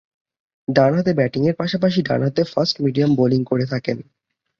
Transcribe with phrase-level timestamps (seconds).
[0.67, 3.97] ডানহাতে ব্যাটিংয়ের পাশাপাশি ডানহাতে ফাস্ট-মিডিয়াম বোলিং করে থাকেন।